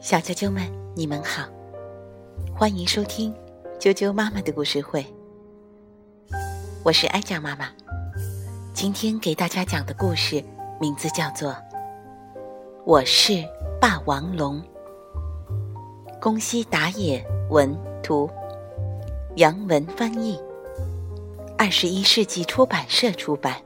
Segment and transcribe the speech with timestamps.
[0.00, 0.62] 小啾啾们，
[0.94, 1.48] 你们好，
[2.54, 3.34] 欢迎收听
[3.80, 5.04] 啾啾妈妈的故事会。
[6.84, 7.68] 我是艾酱妈妈，
[8.72, 10.40] 今天给大家讲的故事
[10.80, 11.50] 名字叫做
[12.84, 13.42] 《我是
[13.80, 14.62] 霸王龙》。
[16.20, 17.20] 宫西达也
[17.50, 18.30] 文图，
[19.34, 20.38] 杨文翻译，
[21.58, 23.63] 二十一世纪出版社出版。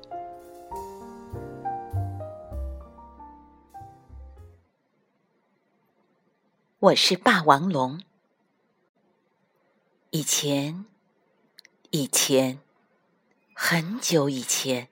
[6.80, 8.00] 我是霸王龙。
[10.10, 10.84] 以前，
[11.90, 12.60] 以前，
[13.52, 14.88] 很久以前，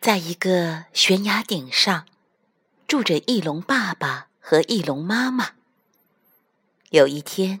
[0.00, 2.06] 在一个悬崖顶上，
[2.86, 5.56] 住着翼龙爸爸和翼龙妈妈。
[6.90, 7.60] 有一天，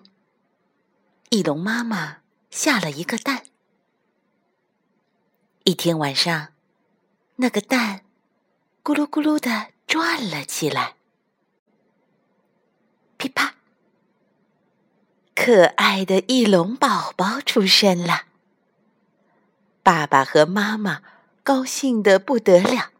[1.30, 2.18] 翼龙妈妈
[2.48, 3.44] 下了一个蛋。
[5.64, 6.52] 一天晚上，
[7.36, 8.04] 那个蛋
[8.84, 10.94] 咕噜咕噜的转了起来。
[13.22, 13.54] 噼啪！
[15.32, 18.24] 可爱的翼龙宝宝出生了。
[19.84, 21.02] 爸爸和妈妈
[21.44, 22.90] 高兴的不得了，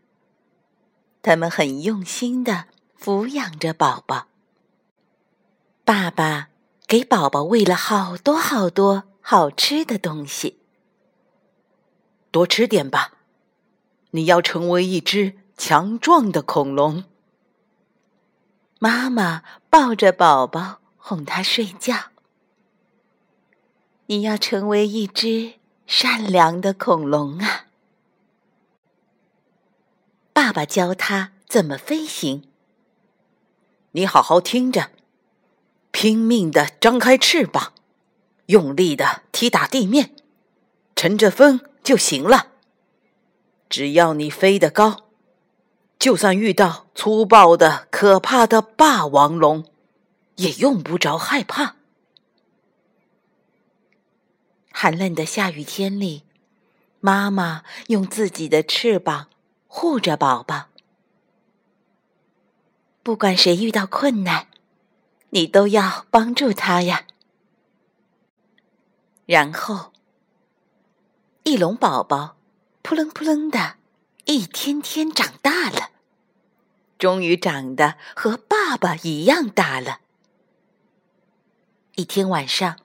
[1.23, 2.67] 他们很用心的
[2.97, 4.29] 抚养着宝宝。
[5.85, 6.51] 爸爸
[6.87, 10.61] 给宝宝喂了好多好多好吃的东西。
[12.31, 13.15] 多吃点吧，
[14.13, 17.03] 你要成为一只强壮的恐龙。
[18.83, 22.11] 妈妈抱着宝宝哄他睡觉。
[24.07, 25.53] 你要成为一只
[25.87, 27.67] 善良的恐龙啊！
[30.33, 32.43] 爸爸教他怎么飞行。
[33.93, 34.91] 你好好听着，
[35.93, 37.75] 拼命的张开翅膀，
[38.47, 40.17] 用力的踢打地面，
[40.97, 42.49] 乘着风就行了。
[43.69, 45.12] 只要你飞得高。
[46.03, 49.71] 就算遇到粗暴的、可怕的霸王龙，
[50.35, 51.77] 也用不着害怕。
[54.73, 56.25] 寒冷的下雨天里，
[56.99, 59.29] 妈妈用自己的翅膀
[59.69, 60.71] 护着宝宝。
[63.05, 64.49] 不管谁遇到困难，
[65.31, 67.07] 你都要帮助他呀。
[69.27, 69.93] 然后，
[71.45, 72.35] 翼龙宝宝
[72.83, 73.77] 扑棱扑棱的，
[74.25, 75.91] 一天天长大了。
[77.03, 80.03] 终于长得和爸爸一样大了。
[81.97, 82.79] 一天晚上，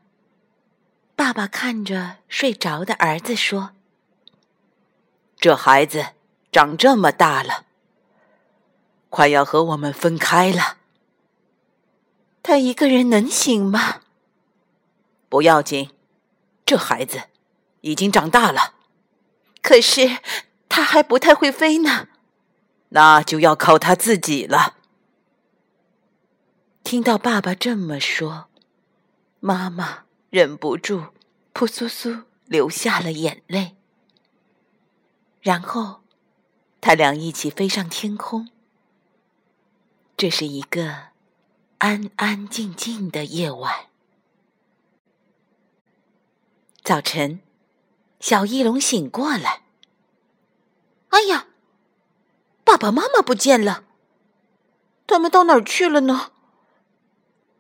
[1.16, 3.74] 爸爸看着睡着的儿子说
[5.38, 6.14] ：“这孩子
[6.52, 7.68] 长这么大了，
[9.10, 10.78] 快要和我们分开了。
[12.42, 14.02] 他一个人能行吗？
[15.30, 15.92] 不要紧，
[16.66, 17.26] 这孩子
[17.82, 18.74] 已经长大了。
[19.62, 20.18] 可是
[20.68, 22.08] 他还不太会飞呢。”
[22.90, 24.78] 那就要靠他自己了。
[26.84, 28.48] 听到爸爸这么说，
[29.42, 31.08] 妈妈忍不住
[31.52, 33.76] 扑簌簌流下了眼泪。
[35.42, 36.02] 然后，
[36.80, 38.50] 他俩一起飞上天空。
[40.16, 41.10] 这是一个
[41.80, 43.88] 安安静静的夜晚。
[46.84, 47.42] 早晨，
[48.22, 49.64] 小翼龙醒过来。
[51.10, 51.48] 哎呀！
[52.68, 53.86] 爸爸妈妈不见了，
[55.08, 56.34] 他们到哪儿去了呢？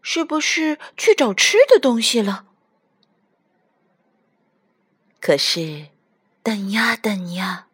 [0.01, 2.45] 是不是去找吃的东西了？
[5.21, 5.87] 可是，
[6.43, 7.67] 等呀等呀，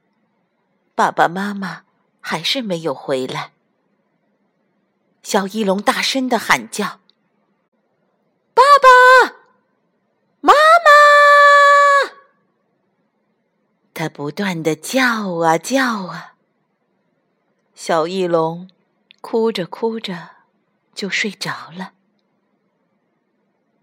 [0.94, 1.86] 爸爸妈妈
[2.22, 3.54] 还是没有回来。
[5.24, 7.00] 小翼龙大声的喊叫
[8.54, 9.38] ：“爸爸
[10.40, 12.12] 妈妈！”
[13.96, 16.33] 他不断的叫啊叫啊。
[17.86, 18.70] 小翼龙
[19.20, 20.30] 哭着哭着
[20.96, 21.92] 就睡着了。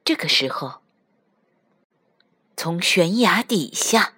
[0.02, 0.80] 这个时候，
[2.56, 4.14] 从悬崖底下，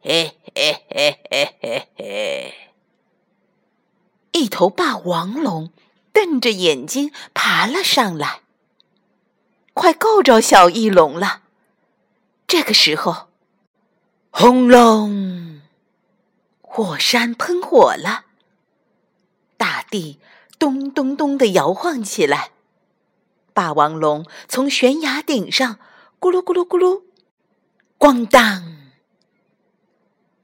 [0.00, 2.54] 嘿嘿嘿嘿嘿嘿，
[4.30, 5.72] 一头霸王龙
[6.12, 8.42] 瞪着眼睛爬了上来，
[9.74, 11.42] 快够着小翼龙了。
[12.46, 13.26] 这个时候，
[14.30, 15.39] 轰隆！
[16.72, 18.26] 火山喷火了，
[19.56, 20.20] 大地
[20.56, 22.52] 咚咚咚的摇晃起来。
[23.52, 25.80] 霸王龙从悬崖顶上
[26.20, 27.02] 咕噜咕噜咕噜，
[27.98, 28.92] 咣当！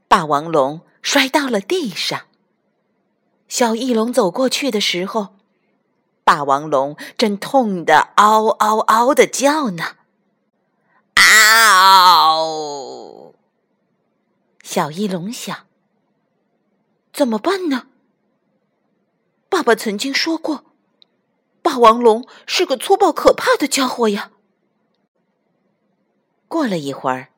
[0.08, 2.22] 霸王龙摔到了地上。
[3.46, 5.36] 小翼龙走过去的时候，
[6.24, 9.94] 霸王龙正痛得嗷嗷嗷的叫呢。
[11.14, 12.52] 嗷！
[14.64, 15.66] 小翼龙想。
[17.16, 17.86] 怎么办呢？
[19.48, 20.66] 爸爸曾经说过，
[21.62, 24.32] 霸王龙是个粗暴可怕的家伙呀。
[26.46, 27.30] 过了一会儿，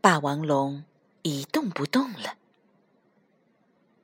[0.00, 0.82] 霸王龙
[1.22, 2.34] 一动不动了。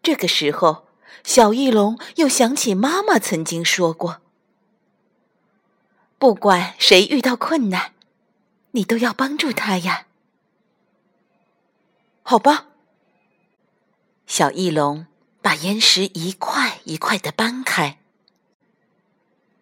[0.05, 0.87] 这个时候，
[1.25, 4.21] 小翼龙又想起妈妈曾经说过
[6.17, 7.93] ：“不管谁遇到困难，
[8.71, 10.07] 你都要帮助他呀。”
[12.23, 12.69] 好吧，
[14.27, 15.07] 小翼龙
[15.41, 17.99] 把岩石一块一块的搬开。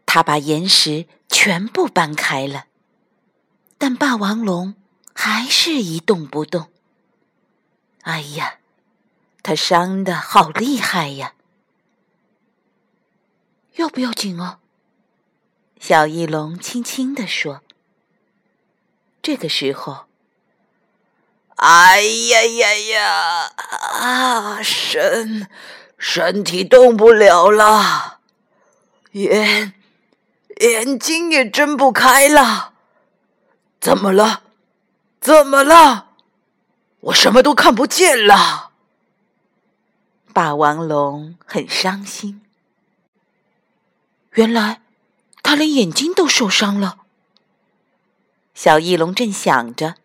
[0.07, 2.67] 他把岩石全部搬开了。
[3.77, 4.75] 但霸王龙
[5.13, 6.69] 还是一动不动。
[8.03, 8.59] 哎呀，
[9.43, 11.35] 他伤的好厉害呀！
[13.77, 14.61] 要不要紧啊？
[15.81, 17.63] 小翼龙轻轻地说。
[19.21, 20.07] 这个时候，
[21.57, 23.53] 哎呀呀呀！
[24.01, 25.49] 啊，身
[25.97, 28.19] 身体动不了了，
[29.13, 29.73] 眼
[30.61, 32.73] 眼睛也睁不开了。
[33.81, 34.43] 怎么了？
[35.21, 36.09] 怎么了？
[37.01, 38.71] 我什么都看不见了。
[40.33, 42.43] 霸王龙很伤心。
[44.33, 44.83] 原来
[45.43, 46.99] 他连眼睛都受伤了。
[48.55, 49.97] 小翼龙正想着，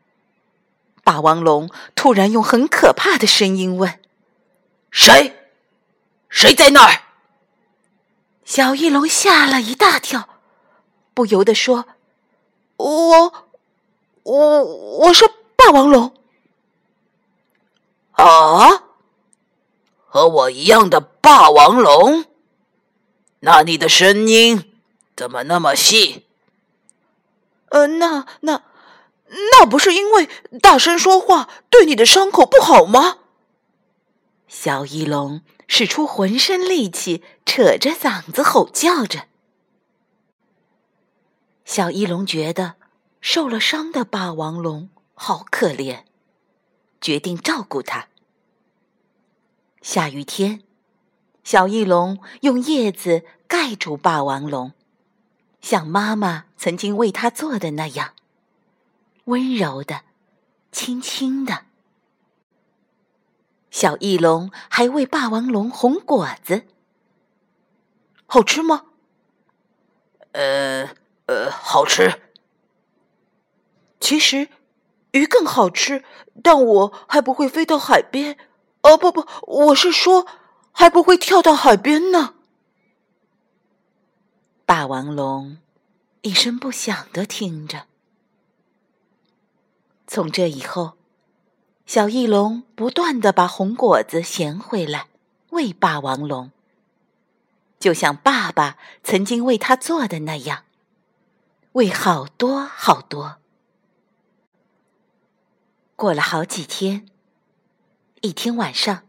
[1.10, 4.00] 霸王龙突然用很可怕的声音问
[4.92, 5.36] ：“谁？
[6.30, 7.02] 谁在那儿？”
[8.46, 10.30] 小翼龙吓了一大跳，
[11.16, 11.88] 不由得说
[12.78, 13.34] ：“我。”
[14.22, 14.64] 我
[15.00, 16.14] 我是霸王龙
[18.12, 18.84] 啊，
[20.06, 22.26] 和我一样的霸王龙。
[23.40, 24.72] 那你的声音
[25.16, 26.28] 怎么那么细？
[27.70, 28.62] 呃，那那
[29.30, 30.30] 那不是因为
[30.62, 33.20] 大声说话对你的伤口不好吗？
[34.48, 39.28] 小翼龙使出浑身力气，扯着嗓子吼叫着。
[41.66, 42.76] 小翼龙觉得。
[43.22, 46.04] 受了伤的霸王龙好可怜，
[47.02, 48.08] 决定照顾它。
[49.82, 50.64] 下雨天，
[51.44, 54.72] 小翼龙用叶子盖住霸王龙，
[55.60, 58.14] 像妈妈曾经为它做的那样，
[59.30, 60.02] 温柔的、
[60.72, 61.66] 轻轻的。
[63.70, 66.66] 小翼龙还喂霸王龙红果子，
[68.26, 68.86] 好吃吗？
[70.32, 70.90] 呃
[71.28, 72.24] 呃，好吃。
[74.00, 74.50] 其实，
[75.12, 76.04] 鱼更好吃，
[76.42, 78.36] 但我还不会飞到海边。
[78.82, 80.26] 哦，不不，我是说，
[80.72, 82.34] 还不会跳到海边呢。
[84.66, 85.60] 霸王龙
[86.24, 87.89] 一声不响的听着。
[90.12, 90.94] 从这以后，
[91.86, 95.06] 小翼龙不断的把红果子衔回来
[95.52, 96.50] 喂霸王龙，
[97.80, 100.64] 就像爸爸曾经为他做的那样，
[101.74, 103.38] 喂好多好多。
[105.96, 107.06] 过了好几天，
[108.22, 109.04] 一天晚上，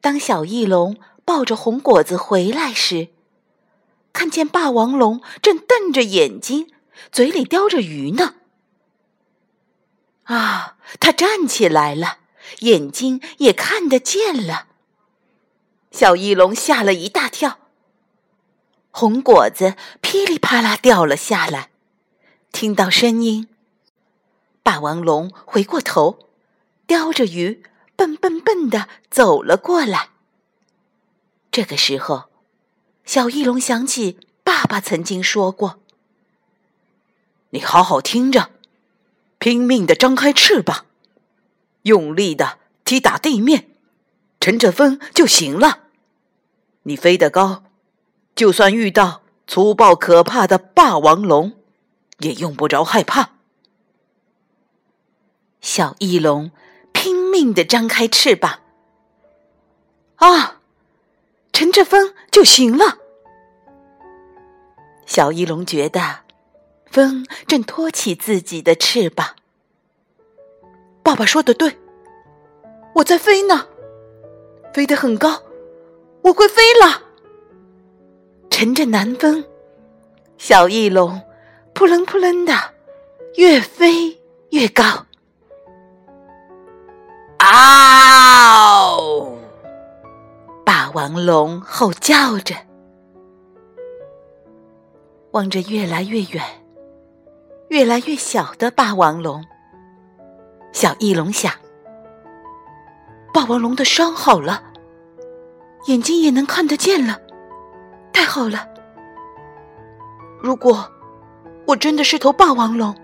[0.00, 3.10] 当小翼龙抱着红果子回来时，
[4.12, 6.72] 看见霸王龙正瞪着眼睛，
[7.12, 8.35] 嘴里叼着鱼呢。
[10.26, 12.18] 啊，他站起来了，
[12.60, 14.66] 眼睛也看得见了。
[15.90, 17.58] 小翼龙吓了一大跳，
[18.90, 21.70] 红果子噼里啪啦掉了下来，
[22.52, 23.48] 听到声音。
[24.62, 26.28] 霸王龙回过头，
[26.86, 27.62] 叼着鱼，
[27.94, 30.10] 笨笨笨的走了过来。
[31.52, 32.24] 这个时候，
[33.04, 35.78] 小翼龙想起爸爸曾经说过
[37.50, 38.50] ：“你好好听着，
[39.38, 40.86] 拼命的张开翅膀，
[41.82, 43.70] 用力的踢打地面，
[44.40, 45.84] 乘着风就行了。
[46.84, 47.64] 你飞得高，
[48.34, 51.52] 就算遇到粗暴可怕的霸王龙，
[52.18, 53.30] 也用不着害怕。”
[55.60, 56.52] 小翼龙
[56.92, 58.60] 拼命的张开翅膀，
[60.16, 60.60] 啊，
[61.52, 62.98] 乘着风就行了。
[65.06, 66.20] 小翼龙觉得
[66.96, 69.36] 风正托起自己的翅膀。
[71.02, 71.76] 爸爸说的对，
[72.94, 73.66] 我在飞呢，
[74.72, 75.42] 飞得很高，
[76.22, 77.02] 我会飞了。
[78.48, 79.44] 乘着南风，
[80.38, 81.20] 小翼龙
[81.74, 82.54] 扑棱扑棱的，
[83.34, 84.18] 越飞
[84.52, 85.04] 越高。
[87.40, 89.36] 嗷！
[90.64, 92.54] 霸王龙吼叫着，
[95.32, 96.42] 望着越来越远、
[97.68, 99.44] 越来越小的霸王龙。
[100.72, 101.52] 小翼龙想：
[103.32, 104.62] 霸王龙的伤好了，
[105.86, 107.18] 眼睛也能看得见了。
[108.12, 108.68] 太好了！
[110.40, 110.88] 如果
[111.66, 112.94] 我真的是头霸王龙，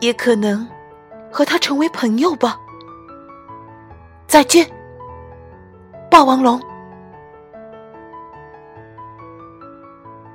[0.00, 0.68] 也可能
[1.30, 2.58] 和他成为朋友吧。
[4.26, 4.68] 再见，
[6.10, 6.60] 霸王龙。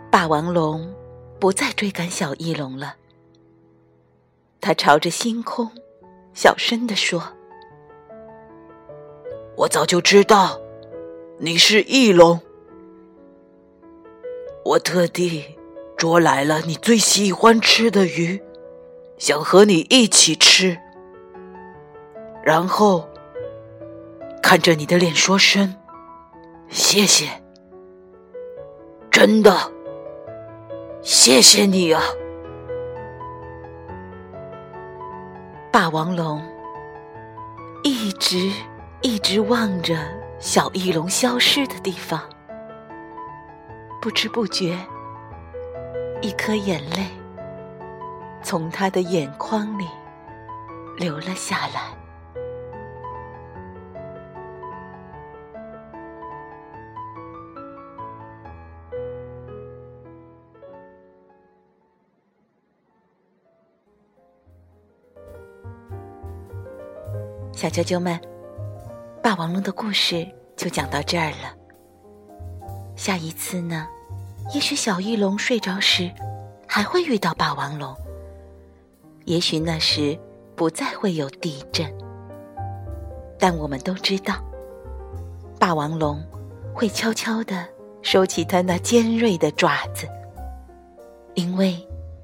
[0.10, 0.92] 霸王龙
[1.40, 2.96] 不再追赶小翼龙了，
[4.68, 5.72] 他朝着星空
[6.34, 7.24] 小声地说
[9.56, 10.60] ：“我早就知道
[11.38, 12.42] 你是翼龙，
[14.66, 15.56] 我特地
[15.96, 18.44] 捉来了你最喜欢吃的鱼，
[19.18, 20.78] 想和你一起吃，
[22.44, 23.08] 然后
[24.44, 25.78] 看着你的脸说声
[26.68, 27.42] 谢谢，
[29.10, 29.72] 真的。”
[31.02, 32.04] 谢谢你啊，
[35.88, 36.44] 霸王龙！
[37.82, 38.52] 一直
[39.02, 39.96] 一直望着
[40.38, 42.20] 小翼龙消失的地方，
[44.02, 44.78] 不知不觉，
[46.22, 47.08] 一颗眼泪
[48.44, 49.88] 从他的眼眶里
[50.98, 52.07] 流了下来。
[67.58, 68.22] 小啾啾们，
[69.20, 71.56] 霸王龙的故事就讲到这儿了。
[72.96, 73.88] 下一次呢，
[74.54, 76.12] 也许小翼龙睡着时
[76.68, 77.96] 还会遇到霸王龙，
[79.26, 80.16] 也许那时
[80.56, 81.92] 不再会有地震。
[83.40, 84.36] 但我们都知道，
[85.60, 86.24] 霸王龙
[86.76, 87.68] 会悄悄地
[88.04, 90.08] 收起它那尖锐的爪子，
[91.34, 91.76] 因为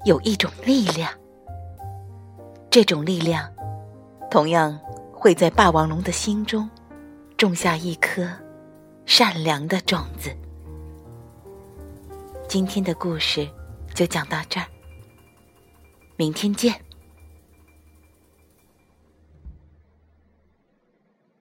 [0.04, 1.10] 有一种力量，
[2.70, 3.52] 这种力量
[4.30, 4.78] 同样。
[5.24, 6.68] 会在霸王龙的心中
[7.38, 8.28] 种下一颗
[9.06, 10.30] 善良的种子。
[12.46, 13.48] 今天的故事
[13.94, 14.66] 就讲到这儿，
[16.16, 16.83] 明天见。